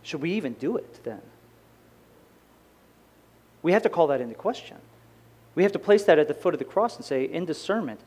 [0.05, 1.23] Should we even do it then?
[3.63, 4.77] We have to call that into question.
[5.55, 8.01] We have to place that at the foot of the cross and say, in discernment,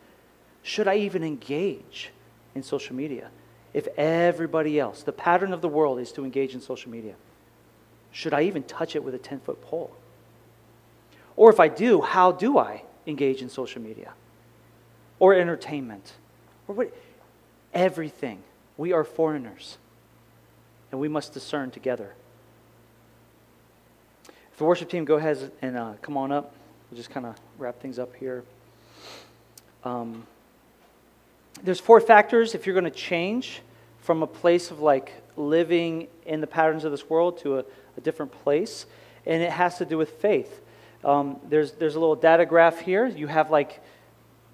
[0.62, 2.12] should I even engage
[2.54, 3.30] in social media?
[3.74, 7.16] If everybody else, the pattern of the world is to engage in social media,
[8.12, 9.92] should I even touch it with a 10 foot pole?
[11.36, 14.14] Or if I do, how do I engage in social media?
[15.20, 16.14] Or entertainment?
[16.68, 16.96] Or what?
[17.74, 18.44] Everything.
[18.76, 19.78] We are foreigners
[20.92, 22.14] and we must discern together.
[24.52, 26.54] If the worship team go ahead and uh, come on up,
[26.90, 28.44] we'll just kind of wrap things up here.
[29.84, 30.26] Um,
[31.64, 33.62] there's four factors if you're going to change
[34.02, 37.66] from a place of like living in the patterns of this world to a,
[37.98, 38.86] a different place,
[39.26, 40.62] and it has to do with faith.
[41.04, 43.06] Um, there's, there's a little data graph here.
[43.06, 43.82] You have like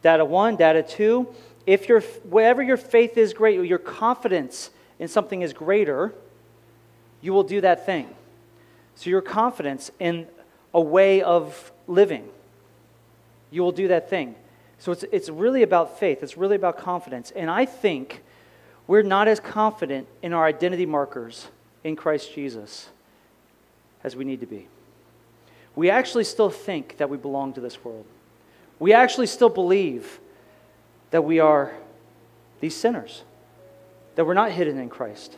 [0.02, 1.28] data one, data two.
[1.66, 4.70] If your whatever your faith is great, your confidence
[5.04, 6.14] in something is greater,
[7.20, 8.08] you will do that thing.
[8.96, 10.28] So, your confidence in
[10.74, 12.30] a way of living,
[13.52, 14.36] you will do that thing.
[14.80, 17.32] So, it's, it's really about faith, it's really about confidence.
[17.32, 18.24] And I think
[18.88, 21.50] we're not as confident in our identity markers
[21.84, 22.88] in Christ Jesus
[24.06, 24.70] as we need to be.
[25.76, 28.06] We actually still think that we belong to this world.
[28.80, 30.22] We actually still believe
[31.12, 31.74] that we are
[32.62, 33.24] these sinners,
[34.16, 35.36] that we're not hidden in Christ.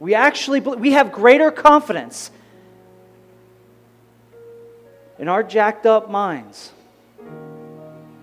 [0.00, 2.30] We actually we have greater confidence
[5.18, 6.72] in our jacked up minds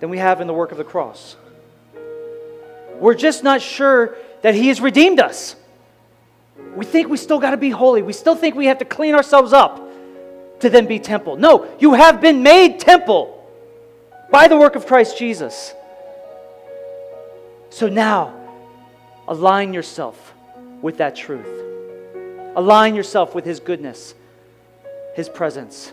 [0.00, 1.36] than we have in the work of the cross.
[2.98, 5.56] We're just not sure that He has redeemed us.
[6.76, 8.02] We think we still got to be holy.
[8.02, 9.88] We still think we have to clean ourselves up
[10.60, 11.36] to then be temple.
[11.36, 13.36] No, you have been made temple
[14.30, 15.74] by the work of Christ Jesus.
[17.70, 18.39] So now,
[19.30, 20.34] align yourself
[20.82, 21.46] with that truth.
[22.56, 24.12] Align yourself with His goodness,
[25.14, 25.92] His presence.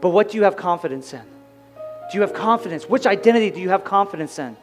[0.00, 1.22] But what do you have confidence in?
[2.10, 2.86] Do you have confidence?
[2.86, 4.56] Which identity do you have confidence in?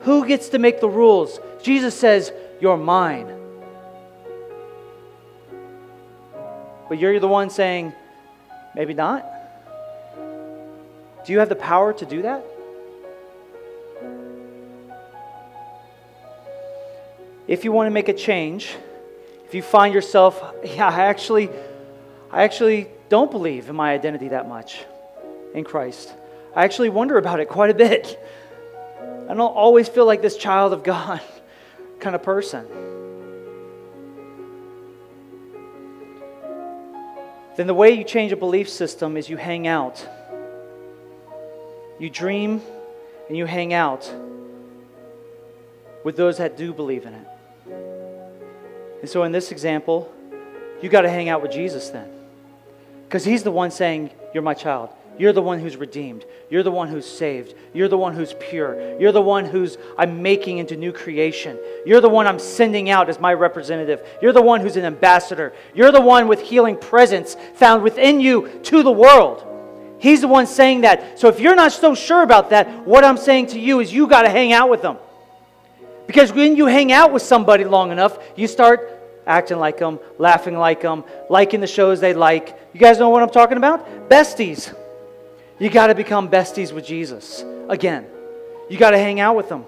[0.00, 1.40] Who gets to make the rules?
[1.62, 3.32] Jesus says, You're mine.
[6.88, 7.94] But you're the one saying,
[8.74, 9.24] Maybe not.
[11.24, 12.44] Do you have the power to do that?
[17.46, 18.74] If you want to make a change,
[19.44, 21.50] if you find yourself, yeah, I actually,
[22.30, 24.84] I actually don't believe in my identity that much
[25.52, 26.12] in Christ.
[26.56, 28.18] I actually wonder about it quite a bit.
[29.28, 31.20] I don't always feel like this child of God
[32.00, 32.66] kind of person.
[37.56, 40.06] Then the way you change a belief system is you hang out.
[41.98, 42.62] You dream
[43.28, 44.12] and you hang out
[46.04, 47.26] with those that do believe in it.
[49.04, 50.10] And so in this example,
[50.80, 52.08] you got to hang out with Jesus then.
[53.02, 54.88] Because he's the one saying, You're my child.
[55.18, 56.24] You're the one who's redeemed.
[56.48, 57.54] You're the one who's saved.
[57.74, 58.98] You're the one who's pure.
[58.98, 61.58] You're the one who's I'm making into new creation.
[61.84, 64.00] You're the one I'm sending out as my representative.
[64.22, 65.52] You're the one who's an ambassador.
[65.74, 69.44] You're the one with healing presence found within you to the world.
[69.98, 71.20] He's the one saying that.
[71.20, 74.06] So if you're not so sure about that, what I'm saying to you is you
[74.06, 74.96] got to hang out with them.
[76.06, 78.93] Because when you hang out with somebody long enough, you start
[79.26, 82.58] acting like them, laughing like them, liking the shows they like.
[82.72, 84.08] You guys know what I'm talking about?
[84.08, 84.74] Besties.
[85.58, 88.06] You got to become besties with Jesus again.
[88.68, 89.64] You got to hang out with them.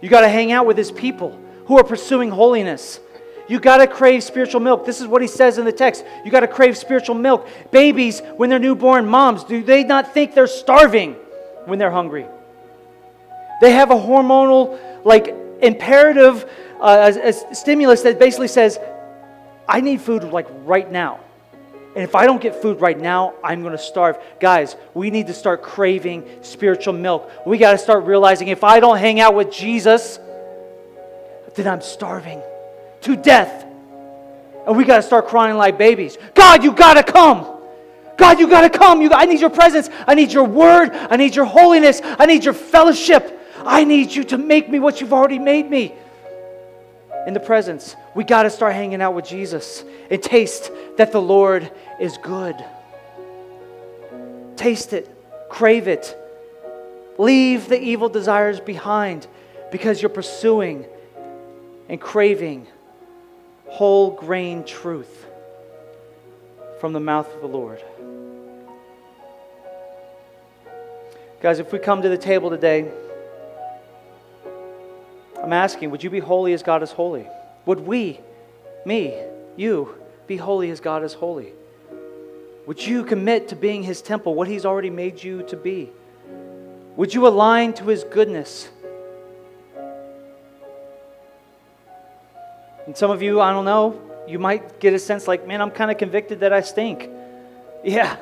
[0.00, 3.00] You got to hang out with his people who are pursuing holiness.
[3.48, 4.86] You got to crave spiritual milk.
[4.86, 6.04] This is what he says in the text.
[6.24, 7.48] You got to crave spiritual milk.
[7.70, 11.14] Babies, when they're newborn moms, do they not think they're starving
[11.66, 12.26] when they're hungry?
[13.60, 16.50] They have a hormonal, like, imperative
[16.84, 18.78] a, a stimulus that basically says,
[19.66, 21.20] I need food, like, right now.
[21.94, 24.18] And if I don't get food right now, I'm going to starve.
[24.40, 27.30] Guys, we need to start craving spiritual milk.
[27.46, 30.18] We got to start realizing if I don't hang out with Jesus,
[31.54, 32.42] then I'm starving
[33.02, 33.64] to death.
[34.66, 36.18] And we got to start crying like babies.
[36.34, 37.46] God, you got to come.
[38.16, 39.00] God, you got to come.
[39.00, 39.88] You, I need your presence.
[40.06, 40.90] I need your word.
[40.92, 42.00] I need your holiness.
[42.02, 43.40] I need your fellowship.
[43.64, 45.94] I need you to make me what you've already made me.
[47.26, 51.20] In the presence, we got to start hanging out with Jesus and taste that the
[51.20, 51.70] Lord
[52.00, 52.54] is good.
[54.56, 55.10] Taste it,
[55.48, 56.16] crave it.
[57.16, 59.26] Leave the evil desires behind
[59.70, 60.84] because you're pursuing
[61.88, 62.66] and craving
[63.66, 65.26] whole grain truth
[66.80, 67.82] from the mouth of the Lord.
[71.40, 72.90] Guys, if we come to the table today,
[75.44, 77.26] I'm asking, would you be holy as God is holy?
[77.66, 78.18] Would we,
[78.86, 79.14] me,
[79.56, 79.94] you,
[80.26, 81.52] be holy as God is holy?
[82.66, 85.90] Would you commit to being His temple, what He's already made you to be?
[86.96, 88.70] Would you align to His goodness?
[92.86, 95.70] And some of you, I don't know, you might get a sense like, man, I'm
[95.70, 97.10] kind of convicted that I stink.
[97.86, 98.16] Yeah,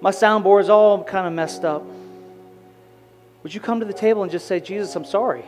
[0.00, 1.84] my soundboard is all kind of messed up.
[3.42, 5.44] Would you come to the table and just say, Jesus, I'm sorry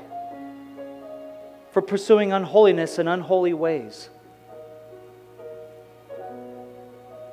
[1.75, 4.09] for pursuing unholiness and unholy ways?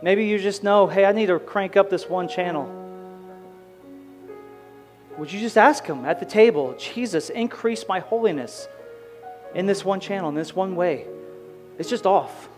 [0.02, 2.70] Maybe you just know, hey, I need to crank up this one channel.
[5.18, 8.68] Would you just ask Him at the table, Jesus, increase my holiness?
[9.54, 11.06] in this one channel, in this one way.
[11.78, 12.50] It's just off.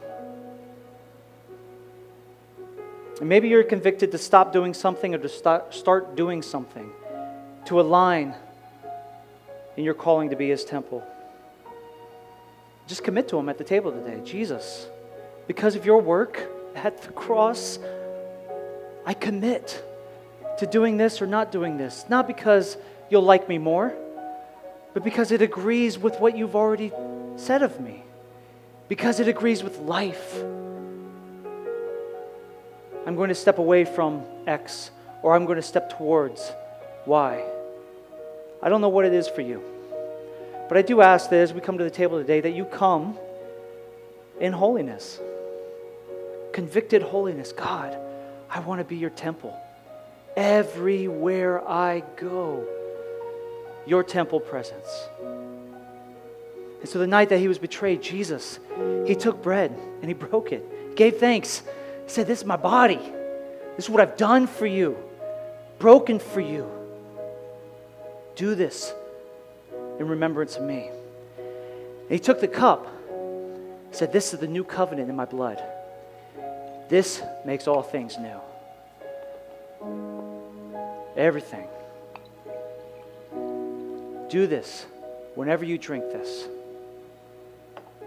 [3.19, 6.91] And maybe you're convicted to stop doing something or to start, doing something
[7.65, 8.35] to align
[9.77, 11.03] in your calling to be His temple.
[12.87, 14.21] Just commit to Him at the table today.
[14.23, 14.87] Jesus,
[15.47, 16.41] because of your work
[16.75, 17.79] at the cross,
[19.05, 19.83] I commit
[20.59, 22.05] to doing this or not doing this.
[22.09, 22.77] Not because
[23.09, 23.93] you'll like me more
[24.93, 26.91] but because it agrees with what you've already
[27.35, 28.03] said of me,
[28.87, 30.35] because it agrees with life.
[33.05, 34.91] I'm going to step away from X
[35.23, 36.51] or I'm going to step towards
[37.05, 37.43] Y.
[38.61, 39.61] I don't know what it is for you.
[40.73, 43.15] But I do ask that as we come to the table today, that you come
[44.39, 45.19] in holiness,
[46.51, 47.51] convicted holiness.
[47.51, 47.95] God,
[48.49, 49.55] I want to be your temple.
[50.35, 52.65] Everywhere I go
[53.85, 54.87] your temple presence.
[56.79, 58.57] And so the night that he was betrayed, Jesus,
[59.05, 61.61] he took bread and he broke it, gave thanks,
[62.07, 63.13] said, This is my body.
[63.75, 64.97] This is what I've done for you,
[65.77, 66.67] broken for you.
[68.35, 68.91] Do this
[69.99, 70.89] in remembrance of me.
[71.37, 72.87] And he took the cup,
[73.91, 75.63] said, This is the new covenant in my blood.
[76.89, 78.39] This makes all things new.
[81.15, 81.67] Everything.
[84.29, 84.85] Do this
[85.35, 86.47] whenever you drink this.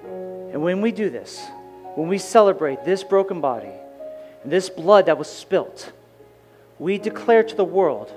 [0.04, 1.44] And when we do this,
[1.94, 3.72] when we celebrate this broken body
[4.42, 5.92] and this blood that was spilt,
[6.78, 8.12] we declare to the world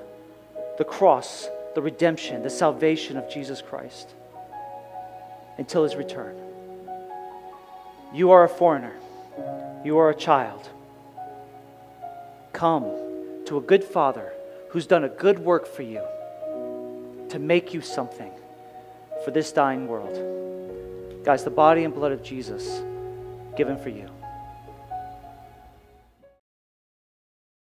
[0.78, 4.14] the cross, the redemption, the salvation of Jesus Christ
[5.58, 6.36] until his return.
[8.12, 8.94] You are a foreigner.
[9.84, 10.68] You are a child.
[12.52, 12.84] Come
[13.46, 14.32] to a good father
[14.70, 16.02] who's done a good work for you
[17.28, 18.32] to make you something
[19.24, 21.24] for this dying world.
[21.24, 22.82] Guys, the body and blood of Jesus
[23.56, 24.08] given for you.